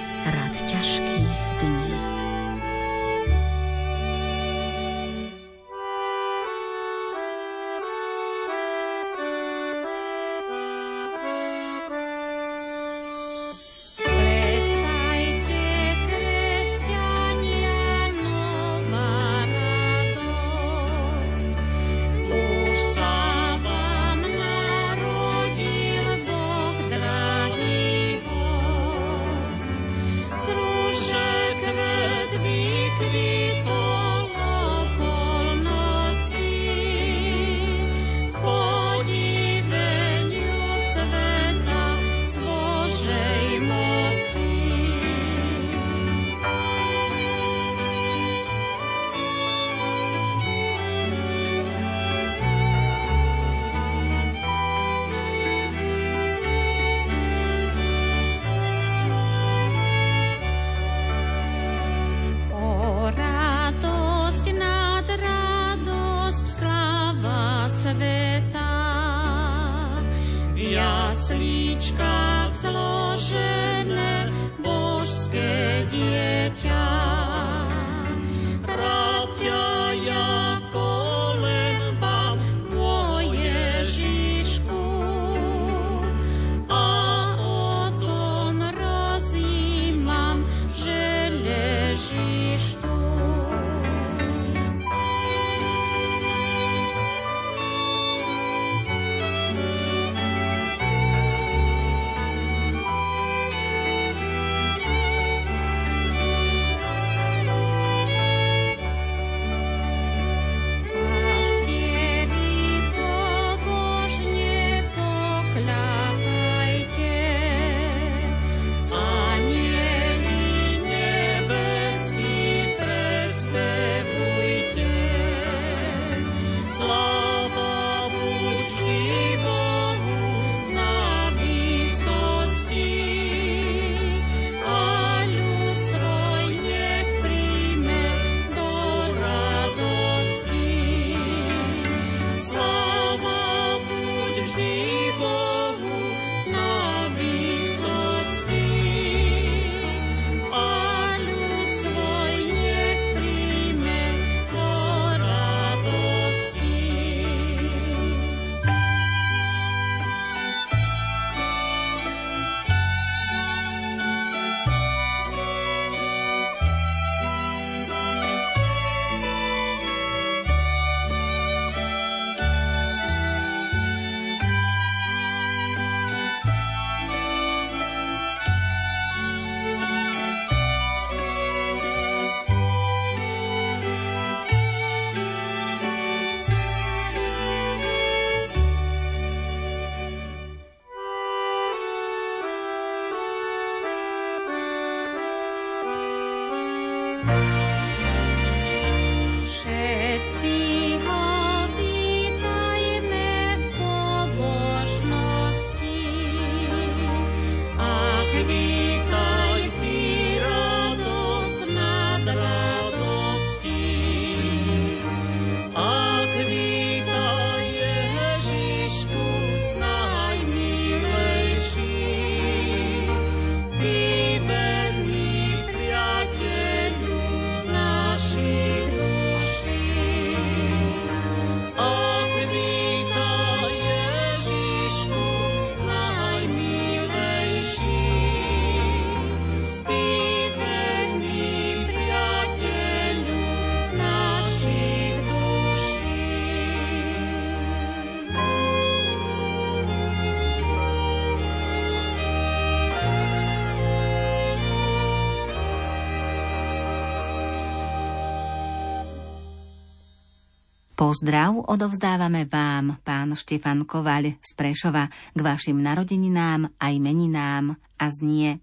[261.09, 268.61] Pozdrav odovzdávame vám, pán Štefan Kovaľ z Prešova, k vašim narodeninám aj meninám a znie.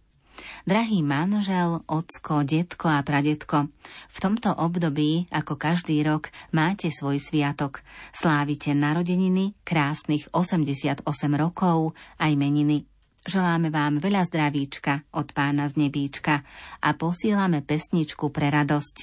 [0.62, 7.82] Drahý manžel, ocko, detko a pradetko, v tomto období, ako každý rok, máte svoj sviatok.
[8.14, 11.02] Slávite narodeniny, krásnych 88
[11.34, 12.86] rokov, aj meniny.
[13.26, 16.46] Želáme vám veľa zdravíčka od pána z nebíčka
[16.78, 18.96] a posílame pesničku pre radosť.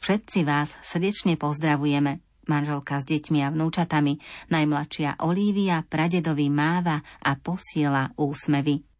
[0.00, 4.18] Všetci vás srdečne pozdravujeme manželka s deťmi a vnúčatami,
[4.50, 8.95] najmladšia Olívia pradedovi máva a posiela úsmevy.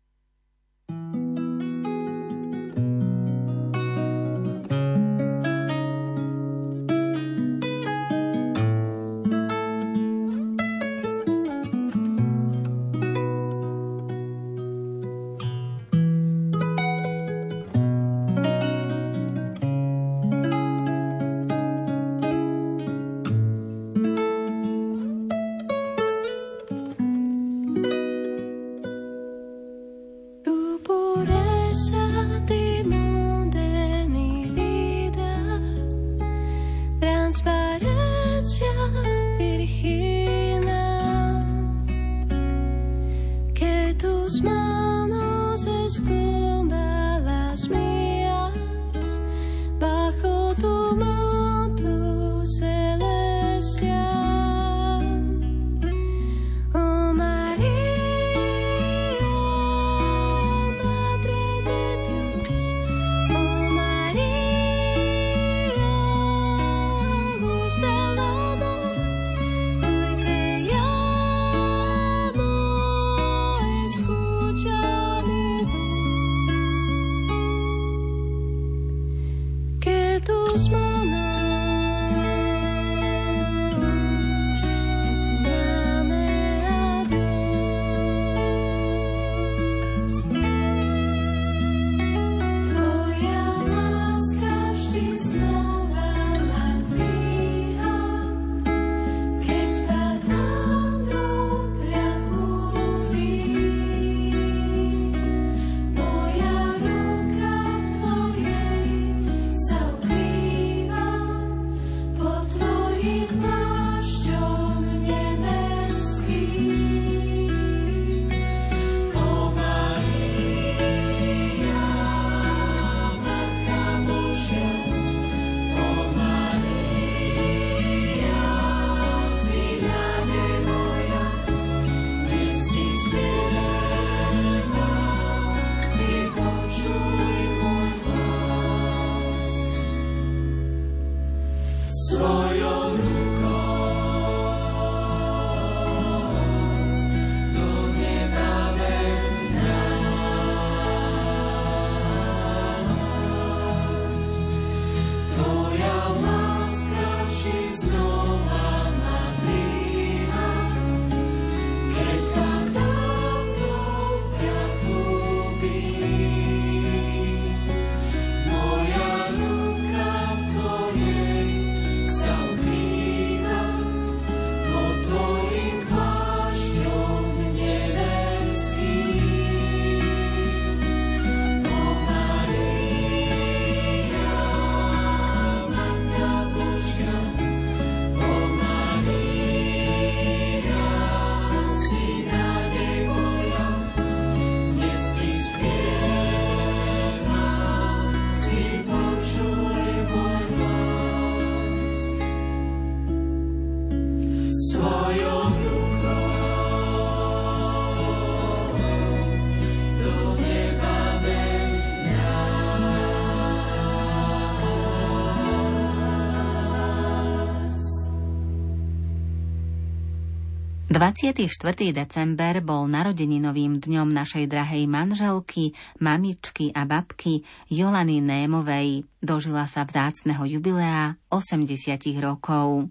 [221.93, 229.05] December bol narodeninovým dňom našej drahej manželky, mamičky a babky Jolany Némovej.
[229.21, 232.89] Dožila sa vzácneho jubilea 80 rokov.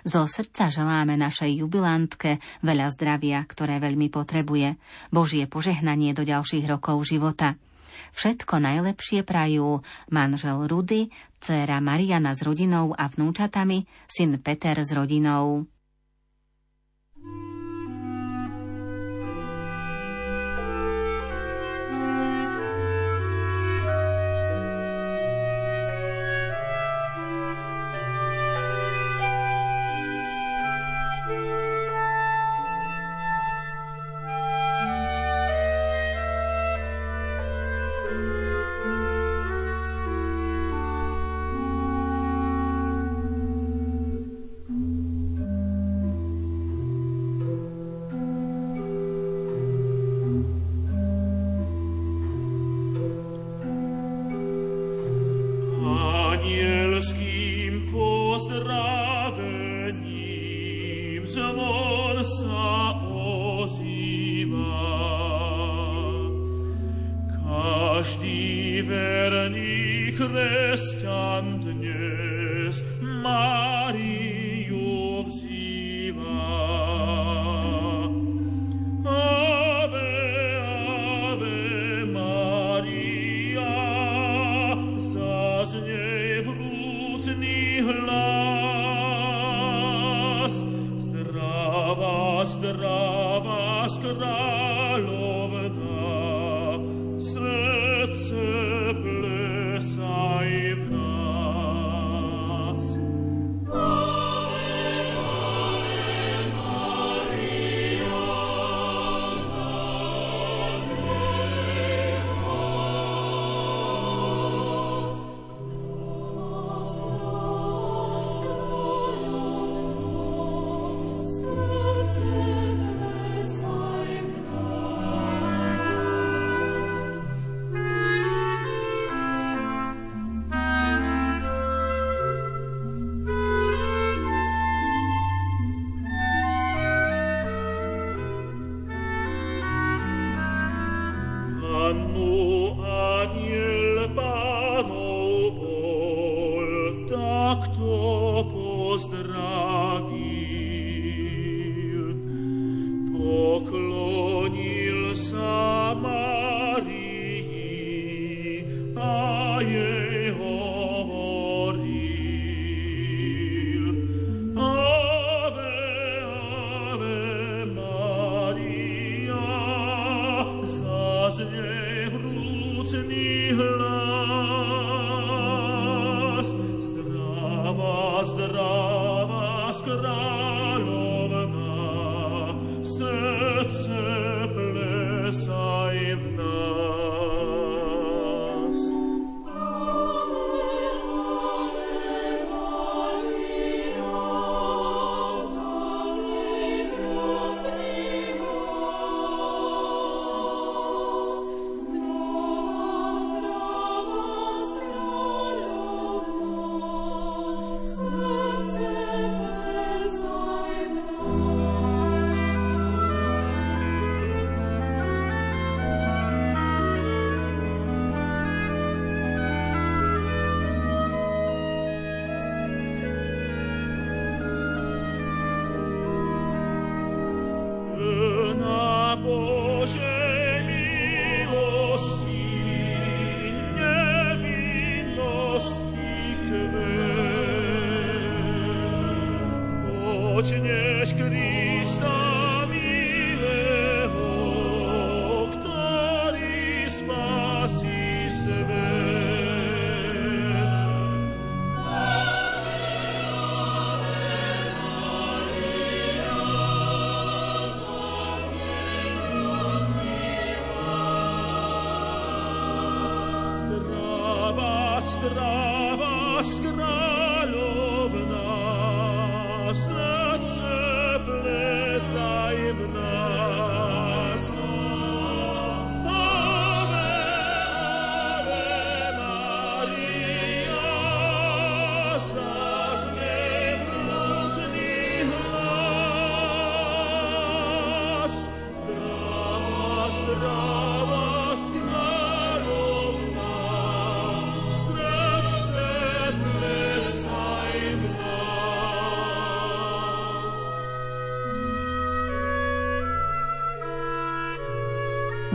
[0.00, 4.80] Zo srdca želáme našej jubilantke veľa zdravia, ktoré veľmi potrebuje,
[5.12, 7.60] Božie požehnanie do ďalších rokov života.
[8.16, 15.68] Všetko najlepšie prajú manžel Rudy, dcéra Mariana s rodinou a vnúčatami, syn Peter s rodinou.
[17.26, 17.55] thank you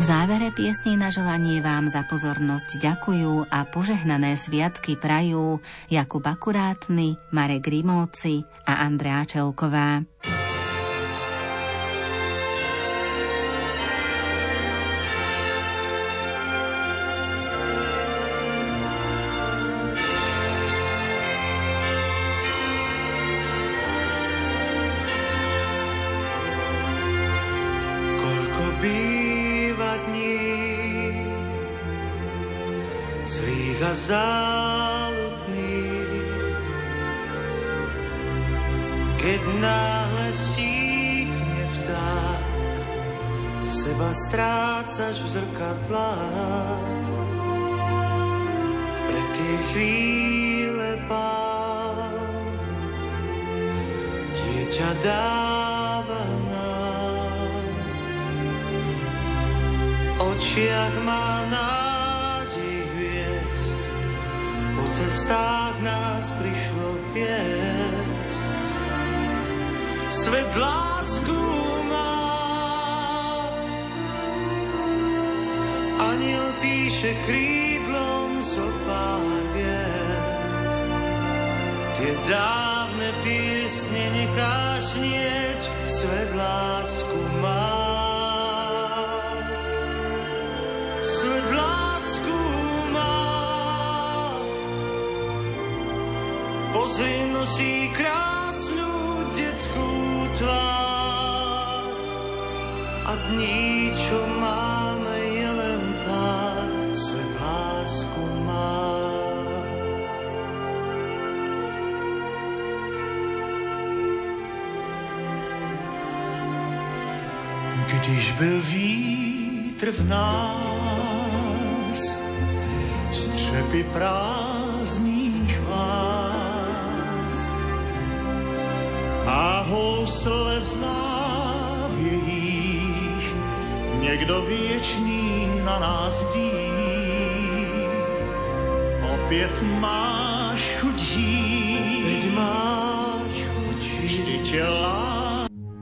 [0.01, 5.61] V závere piesní na želanie vám za pozornosť ďakujú a požehnané sviatky prajú
[5.93, 10.01] Jakub Akurátny, Marek Grimovci a Andrea Čelková.